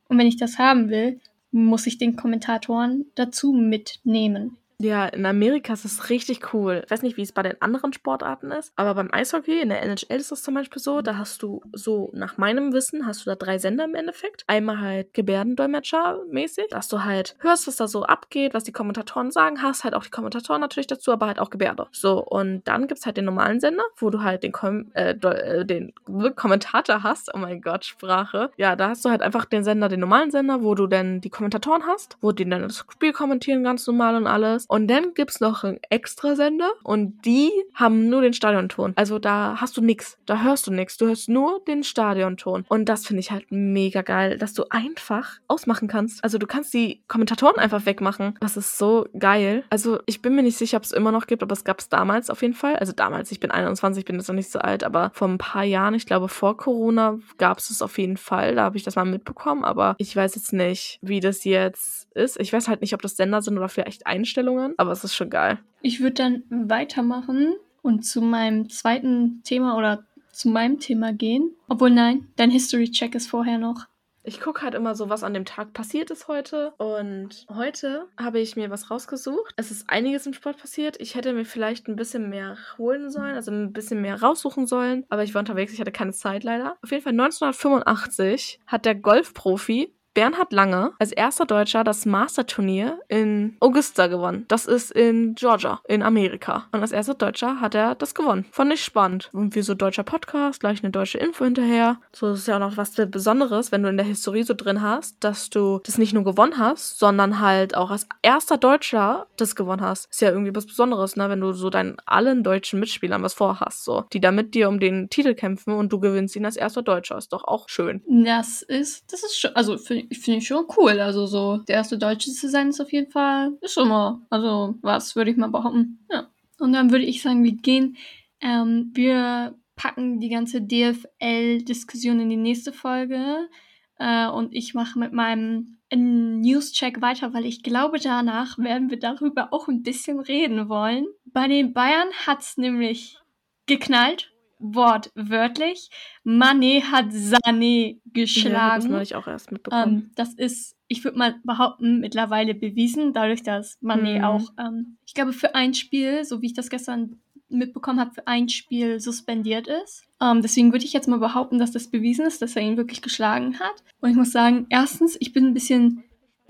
[0.07, 1.19] Und wenn ich das haben will,
[1.51, 4.57] muss ich den Kommentatoren dazu mitnehmen.
[4.79, 6.81] Ja, in Amerika ist es richtig cool.
[6.85, 9.81] Ich weiß nicht, wie es bei den anderen Sportarten ist, aber beim Eishockey, in der
[9.81, 13.29] NHL ist das zum Beispiel so, da hast du so, nach meinem Wissen, hast du
[13.29, 14.43] da drei Sender im Endeffekt.
[14.47, 19.61] Einmal halt Gebärdendolmetscher-mäßig, dass du halt hörst, was da so abgeht, was die Kommentatoren sagen,
[19.61, 21.87] hast halt auch die Kommentatoren natürlich dazu, aber halt auch Gebärde.
[21.91, 25.11] So, und dann gibt es halt den normalen Sender, wo du halt den, Kom äh,
[25.11, 25.93] äh, den
[26.35, 27.33] Kommentator hast.
[27.33, 28.51] Oh mein Gott, Sprache.
[28.57, 31.29] Ja, da hast du halt einfach den Sender, den normalen Sender, wo du dann die
[31.29, 34.65] Kommentatoren hast, wo die dann das Spiel kommentieren ganz normal und alles.
[34.73, 38.93] Und dann gibt's noch einen Extrasender und die haben nur den Stadionton.
[38.95, 40.17] Also da hast du nix.
[40.25, 40.97] Da hörst du nix.
[40.97, 42.65] Du hörst nur den Stadionton.
[42.69, 46.23] Und das finde ich halt mega geil, dass du einfach ausmachen kannst.
[46.23, 48.33] Also du kannst die Kommentatoren einfach wegmachen.
[48.39, 49.63] Das ist so geil.
[49.69, 51.89] Also ich bin mir nicht sicher, ob es immer noch gibt, aber es gab es
[51.89, 52.75] damals auf jeden Fall.
[52.77, 55.65] Also damals, ich bin 21, bin jetzt noch nicht so alt, aber vor ein paar
[55.65, 58.55] Jahren, ich glaube vor Corona, gab es es auf jeden Fall.
[58.55, 62.39] Da habe ich das mal mitbekommen, aber ich weiß jetzt nicht, wie das jetzt ist.
[62.39, 65.15] Ich weiß halt nicht, ob das Sender sind oder vielleicht Einstellungen Erinnerungen, aber es ist
[65.15, 65.59] schon geil.
[65.81, 71.51] Ich würde dann weitermachen und zu meinem zweiten Thema oder zu meinem Thema gehen.
[71.67, 73.85] Obwohl nein, dein History-Check ist vorher noch.
[74.25, 76.71] Ich gucke halt immer so, was an dem Tag passiert ist heute.
[76.77, 79.53] Und heute habe ich mir was rausgesucht.
[79.57, 80.95] Es ist einiges im Sport passiert.
[81.01, 85.05] Ich hätte mir vielleicht ein bisschen mehr holen sollen, also ein bisschen mehr raussuchen sollen.
[85.09, 86.77] Aber ich war unterwegs, ich hatte keine Zeit leider.
[86.81, 93.57] Auf jeden Fall 1985 hat der Golfprofi Bernhard Lange als erster Deutscher das Master-Turnier in
[93.59, 94.45] Augusta gewonnen.
[94.47, 96.67] Das ist in Georgia, in Amerika.
[96.71, 98.45] Und als erster Deutscher hat er das gewonnen.
[98.51, 99.29] Fand ich spannend.
[99.33, 101.99] Und wie so deutscher Podcast, gleich eine deutsche Info hinterher.
[102.11, 105.23] So ist ja auch noch was Besonderes, wenn du in der Historie so drin hast,
[105.23, 109.81] dass du das nicht nur gewonnen hast, sondern halt auch als erster Deutscher das gewonnen
[109.81, 110.09] hast.
[110.11, 111.29] Ist ja irgendwie was Besonderes, ne?
[111.29, 114.05] Wenn du so deinen allen deutschen Mitspielern was vorhast, so.
[114.13, 117.17] Die da mit dir um den Titel kämpfen und du gewinnst ihn als erster Deutscher.
[117.17, 118.03] Ist doch auch schön.
[118.07, 120.99] Das ist, das ist schon, also finde find ich schon cool.
[120.99, 124.75] Also so, der erste Deutsche zu sein ist auf jeden Fall, ist schon mal, also
[124.81, 126.05] was würde ich mal behaupten.
[126.11, 126.27] Ja.
[126.59, 127.97] Und dann würde ich sagen, wir gehen,
[128.41, 133.49] ähm, wir packen die ganze DFL-Diskussion in die nächste Folge.
[133.97, 139.53] Äh, und ich mache mit meinem News-Check weiter, weil ich glaube, danach werden wir darüber
[139.53, 141.05] auch ein bisschen reden wollen.
[141.25, 143.17] Bei den Bayern hat es nämlich
[143.65, 144.32] geknallt
[144.63, 145.89] wortwörtlich.
[146.23, 148.91] Mané hat Sané geschlagen.
[148.91, 149.93] Ja, das ich auch erst mitbekommen.
[149.93, 154.23] Ähm, das ist, ich würde mal behaupten, mittlerweile bewiesen, dadurch, dass Mané mhm.
[154.23, 158.27] auch, ähm, ich glaube, für ein Spiel, so wie ich das gestern mitbekommen habe, für
[158.27, 160.05] ein Spiel suspendiert ist.
[160.21, 163.01] Ähm, deswegen würde ich jetzt mal behaupten, dass das bewiesen ist, dass er ihn wirklich
[163.01, 163.83] geschlagen hat.
[163.99, 166.03] Und ich muss sagen, erstens, ich bin ein bisschen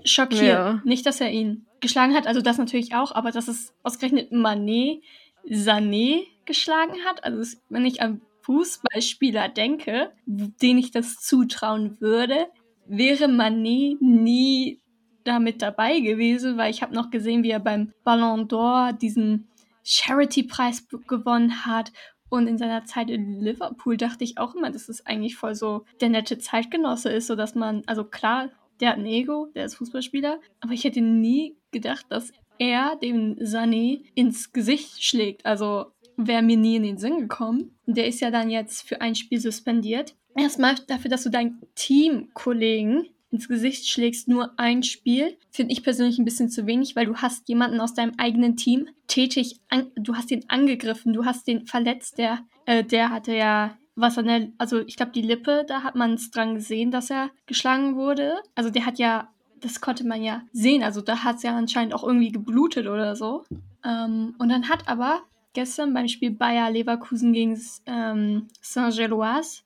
[0.04, 0.42] schockiert.
[0.42, 0.82] Ja.
[0.84, 5.02] Nicht, dass er ihn geschlagen hat, also das natürlich auch, aber dass es ausgerechnet Mané
[5.48, 7.24] Sané geschlagen hat.
[7.24, 12.48] Also wenn ich an Fußballspieler denke, den ich das zutrauen würde,
[12.86, 14.80] wäre Mané nie
[15.24, 19.48] damit dabei gewesen, weil ich habe noch gesehen, wie er beim Ballon d'Or diesen
[19.82, 21.92] Charity-Preis gewonnen hat.
[22.28, 25.84] Und in seiner Zeit in Liverpool dachte ich auch immer, dass es eigentlich voll so
[26.00, 29.76] der nette Zeitgenosse ist, so dass man, also klar, der hat ein Ego, der ist
[29.76, 35.46] Fußballspieler, aber ich hätte nie gedacht, dass er dem Sané ins Gesicht schlägt.
[35.46, 37.76] Also wäre mir nie in den Sinn gekommen.
[37.86, 40.14] Der ist ja dann jetzt für ein Spiel suspendiert.
[40.36, 46.18] Erstmal dafür, dass du deinen Teamkollegen ins Gesicht schlägst, nur ein Spiel, finde ich persönlich
[46.18, 50.14] ein bisschen zu wenig, weil du hast jemanden aus deinem eigenen Team tätig, an, du
[50.14, 54.48] hast den angegriffen, du hast den verletzt, der, äh, der hatte ja was an der,
[54.58, 58.34] also ich glaube die Lippe, da hat man es dran gesehen, dass er geschlagen wurde.
[58.54, 59.28] Also der hat ja,
[59.60, 63.16] das konnte man ja sehen, also da hat es ja anscheinend auch irgendwie geblutet oder
[63.16, 63.44] so.
[63.84, 65.22] Ähm, und dann hat aber
[65.54, 69.62] gestern beim Spiel Bayer Leverkusen gegen ähm, Saint-Gilloise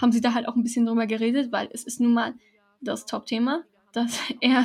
[0.00, 2.34] haben sie da halt auch ein bisschen drüber geredet, weil es ist nun mal
[2.80, 4.64] das Top-Thema, dass er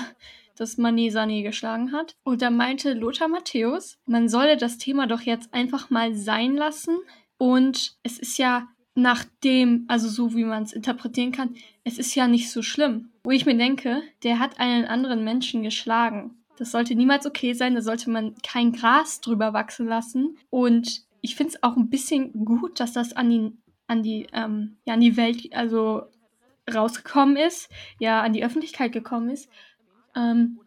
[0.56, 2.16] das Mané Sané geschlagen hat.
[2.24, 6.98] Und da meinte Lothar Matthäus, man solle das Thema doch jetzt einfach mal sein lassen.
[7.38, 12.16] Und es ist ja nach dem, also so wie man es interpretieren kann, es ist
[12.16, 13.12] ja nicht so schlimm.
[13.24, 16.37] Wo ich mir denke, der hat einen anderen Menschen geschlagen.
[16.58, 20.38] Das sollte niemals okay sein, da sollte man kein Gras drüber wachsen lassen.
[20.50, 23.52] Und ich finde es auch ein bisschen gut, dass das an die,
[23.88, 26.04] an die, ähm, ja, an die Welt, also
[26.72, 29.50] rausgekommen ist, ja, an die Öffentlichkeit gekommen ist.
[30.16, 30.60] Ähm,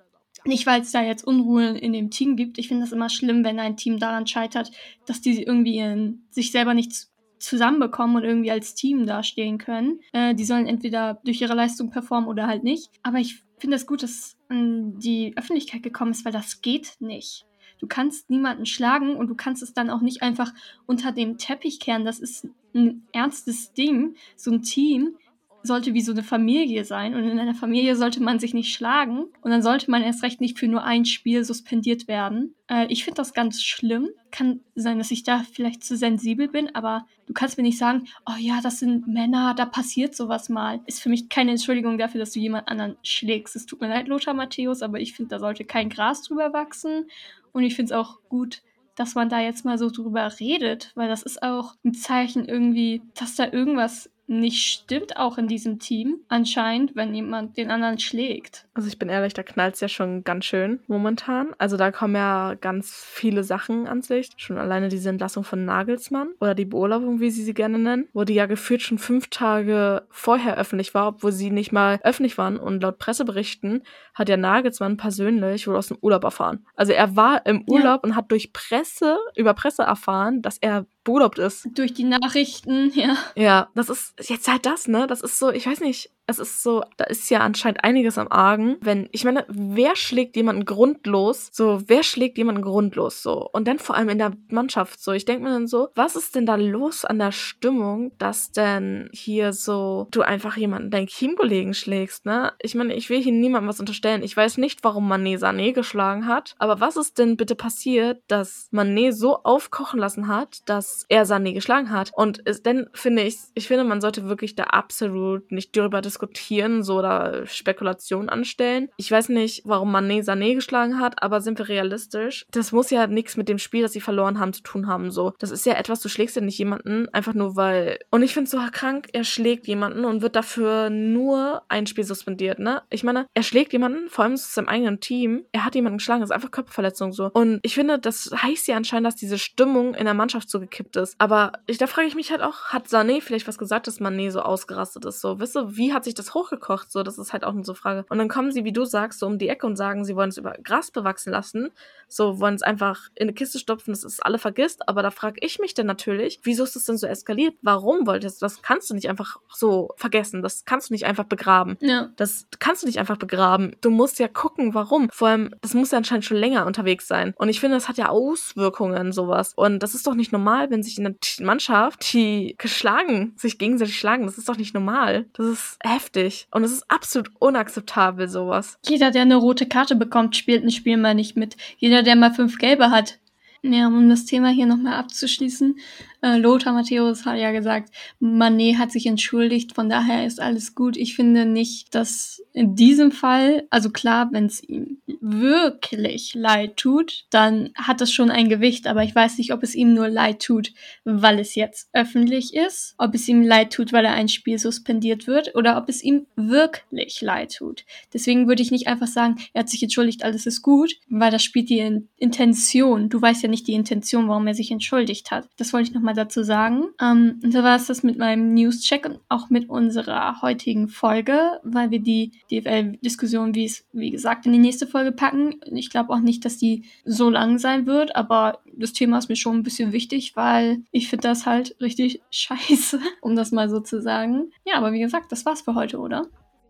[0.44, 2.59] nicht, weil es da jetzt Unruhen in dem Team gibt.
[2.59, 4.70] Ich finde das immer schlimm, wenn ein Team daran scheitert,
[5.07, 10.00] dass die irgendwie in, sich selber nicht zusammenbekommen und irgendwie als Team dastehen können.
[10.12, 12.90] Äh, die sollen entweder durch ihre Leistung performen oder halt nicht.
[13.03, 17.46] Aber ich finde es gut, dass an die Öffentlichkeit gekommen ist, weil das geht nicht.
[17.79, 20.53] Du kannst niemanden schlagen und du kannst es dann auch nicht einfach
[20.87, 22.05] unter dem Teppich kehren.
[22.05, 24.16] Das ist ein ernstes Ding.
[24.37, 25.16] So ein Team
[25.62, 29.25] sollte wie so eine Familie sein und in einer Familie sollte man sich nicht schlagen
[29.42, 32.55] und dann sollte man erst recht nicht für nur ein Spiel suspendiert werden.
[32.68, 34.09] Äh, ich finde das ganz schlimm.
[34.31, 38.05] Kann sein, dass ich da vielleicht zu sensibel bin, aber du kannst mir nicht sagen,
[38.27, 40.81] oh ja, das sind Männer, da passiert sowas mal.
[40.87, 43.57] Ist für mich keine Entschuldigung dafür, dass du jemand anderen schlägst.
[43.57, 47.07] Es tut mir leid, Lothar Matthäus, aber ich finde, da sollte kein Gras drüber wachsen
[47.53, 48.62] und ich finde es auch gut,
[49.01, 53.03] dass man da jetzt mal so drüber redet, weil das ist auch ein Zeichen irgendwie,
[53.14, 58.66] dass da irgendwas nicht stimmt, auch in diesem Team, anscheinend, wenn jemand den anderen schlägt.
[58.75, 61.49] Also ich bin ehrlich, da knallt es ja schon ganz schön momentan.
[61.59, 64.40] Also da kommen ja ganz viele Sachen ans Licht.
[64.40, 68.25] Schon alleine diese Entlassung von Nagelsmann oder die Beurlaubung, wie sie sie gerne nennen, wo
[68.25, 72.57] die ja gefühlt schon fünf Tage vorher öffentlich war, obwohl sie nicht mal öffentlich waren.
[72.57, 73.83] Und laut Presseberichten
[74.14, 76.64] hat ja Nagelsmann persönlich wohl aus dem Urlaub erfahren.
[76.77, 78.11] Also er war im Urlaub ja.
[78.11, 81.69] und hat durch Presse, über Presse erfahren, dass er beurlaubt ist.
[81.75, 83.17] Durch die Nachrichten, ja.
[83.37, 85.07] Ja, das ist jetzt halt das, ne?
[85.07, 88.29] Das ist so, ich weiß nicht, es ist so, da ist ja anscheinend einiges am
[88.31, 88.77] Argen.
[88.81, 91.51] Wenn, ich meine, wer schlägt jemanden grundlos?
[91.53, 93.49] So, wer schlägt jemanden grundlos so?
[93.53, 95.12] Und dann vor allem in der Mannschaft so.
[95.12, 99.11] Ich denke mir dann so, was ist denn da los an der Stimmung, dass denn
[99.12, 102.53] hier so du einfach jemanden, deinen Teamkollegen schlägst, ne?
[102.61, 104.23] Ich meine, ich will hier niemandem was unterstellen.
[104.23, 108.69] Ich weiß nicht, warum Mané Sané geschlagen hat, aber was ist denn bitte passiert, dass
[108.73, 112.12] Mané so aufkochen lassen hat, dass er Sané geschlagen hat?
[112.14, 116.20] Und ist, dann finde ich, ich finde, man sollte wirklich da absolut nicht darüber diskutieren
[116.21, 118.89] diskutieren so oder Spekulationen anstellen.
[118.97, 122.47] Ich weiß nicht, warum Mané Sané geschlagen hat, aber sind wir realistisch?
[122.51, 125.11] Das muss ja nichts mit dem Spiel, das sie verloren haben, zu tun haben.
[125.11, 127.99] So, das ist ja etwas, du schlägst ja nicht jemanden einfach nur weil.
[128.11, 132.05] Und ich finde es so krank, er schlägt jemanden und wird dafür nur ein Spiel
[132.05, 132.83] suspendiert, ne?
[132.91, 135.45] Ich meine, er schlägt jemanden, vor allem zu seinem eigenen Team.
[135.53, 137.31] Er hat jemanden geschlagen, das ist einfach Körperverletzung so.
[137.33, 140.97] Und ich finde, das heißt ja anscheinend, dass diese Stimmung in der Mannschaft so gekippt
[140.97, 141.15] ist.
[141.19, 144.31] Aber ich, da frage ich mich halt auch, hat Sané vielleicht was gesagt, dass Mané
[144.31, 145.21] so ausgerastet ist?
[145.21, 146.91] So, wisst ihr, wie hat sich das hochgekocht?
[146.91, 148.05] So, das ist halt auch eine so Frage.
[148.09, 150.31] Und dann kommen sie, wie du sagst, so um die Ecke und sagen, sie wollen
[150.31, 151.71] es über Gras bewachsen lassen.
[152.09, 154.89] So, wollen es einfach in eine Kiste stopfen, dass es alle vergisst.
[154.89, 157.55] Aber da frage ich mich dann natürlich, wieso ist das denn so eskaliert?
[157.63, 158.63] Warum wolltest du das?
[158.63, 160.43] Kannst du nicht einfach so vergessen.
[160.43, 161.77] Das kannst du nicht einfach begraben.
[161.81, 162.11] Ja.
[162.17, 163.77] Das kannst du nicht einfach begraben.
[163.81, 165.09] Du musst ja gucken, warum.
[165.13, 167.35] Vor allem, das muss ja anscheinend schon länger unterwegs sein.
[167.37, 169.53] Und ich finde, das hat ja Auswirkungen, sowas.
[169.55, 174.27] Und das ist doch nicht normal, wenn sich eine Mannschaft, die geschlagen, sich gegenseitig schlagen.
[174.27, 175.27] Das ist doch nicht normal.
[175.35, 176.46] Das ist heftig.
[176.50, 178.79] Und es ist absolut unakzeptabel, sowas.
[178.87, 181.57] Jeder, der eine rote Karte bekommt, spielt ein Spiel mal nicht mit.
[181.79, 183.18] Jeder, der mal fünf gelbe hat.
[183.62, 185.79] Ja, um das Thema hier nochmal abzuschließen.
[186.23, 190.97] Äh, Lothar Matthäus hat ja gesagt, Manet hat sich entschuldigt, von daher ist alles gut.
[190.97, 197.25] Ich finde nicht, dass in diesem Fall, also klar, wenn es ihm wirklich leid tut,
[197.31, 200.43] dann hat das schon ein Gewicht, aber ich weiß nicht, ob es ihm nur leid
[200.43, 200.73] tut,
[201.05, 205.27] weil es jetzt öffentlich ist, ob es ihm leid tut, weil er ein Spiel suspendiert
[205.27, 207.85] wird oder ob es ihm wirklich leid tut.
[208.13, 211.45] Deswegen würde ich nicht einfach sagen, er hat sich entschuldigt, alles ist gut, weil das
[211.45, 213.09] spielt die Intention.
[213.09, 215.49] Du weißt ja nicht die Intention, warum er sich entschuldigt hat.
[215.57, 216.88] Das wollte ich nochmal dazu sagen.
[217.01, 221.61] Ähm, und so war es das mit meinem News-Check und auch mit unserer heutigen Folge,
[221.62, 225.61] weil wir die DFL-Diskussion, wie es, wie gesagt, in die nächste Folge packen.
[225.73, 229.37] Ich glaube auch nicht, dass die so lang sein wird, aber das Thema ist mir
[229.37, 233.81] schon ein bisschen wichtig, weil ich finde das halt richtig scheiße, um das mal so
[233.81, 234.51] zu sagen.
[234.64, 236.27] Ja, aber wie gesagt, das war's für heute, oder?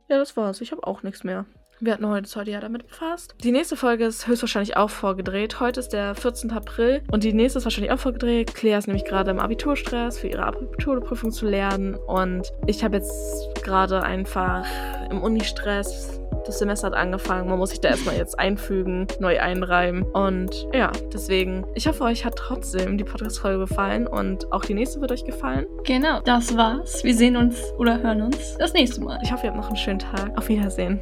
[0.08, 0.60] Ja, das war's.
[0.60, 1.46] Ich habe auch nichts mehr.
[1.82, 3.34] Wir hatten heute, heute ja damit befasst.
[3.42, 5.60] Die nächste Folge ist höchstwahrscheinlich auch vorgedreht.
[5.60, 6.50] Heute ist der 14.
[6.50, 8.54] April und die nächste ist wahrscheinlich auch vorgedreht.
[8.54, 13.62] Claire ist nämlich gerade im Abiturstress für ihre Abiturprüfung zu lernen und ich habe jetzt
[13.62, 14.66] gerade einfach
[15.10, 17.48] im Unistress das Semester hat angefangen.
[17.48, 20.02] Man muss sich da erstmal jetzt einfügen, neu einreimen.
[20.02, 25.00] Und ja, deswegen, ich hoffe, euch hat trotzdem die Podcast-Folge gefallen und auch die nächste
[25.00, 25.66] wird euch gefallen.
[25.84, 27.04] Genau, das war's.
[27.04, 29.18] Wir sehen uns oder hören uns das nächste Mal.
[29.22, 30.36] Ich hoffe, ihr habt noch einen schönen Tag.
[30.36, 31.00] Auf Wiedersehen.